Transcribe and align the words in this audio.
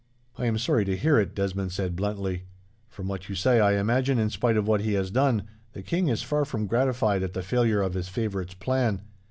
'""I 0.39 0.47
am 0.47 0.57
sorry 0.57 0.83
to 0.85 0.97
hear 0.97 1.19
it," 1.19 1.35
Desmond 1.35 1.73
said, 1.73 1.95
bluntly. 1.95 2.45
"From 2.89 3.07
what 3.07 3.29
you 3.29 3.35
say 3.35 3.59
I 3.59 3.73
imagine 3.73 4.17
that, 4.17 4.23
in 4.23 4.29
spite 4.31 4.57
of 4.57 4.67
what 4.67 4.81
he 4.81 4.93
has 4.93 5.11
done, 5.11 5.43
the 5.73 5.83
king 5.83 6.07
is 6.07 6.23
far 6.23 6.43
from 6.43 6.65
gratified 6.65 7.21
at 7.21 7.33
the 7.33 7.43
failure 7.43 7.83
of 7.83 7.93
his 7.93 8.07
favourite's 8.09 8.55
plan. 8.55 9.03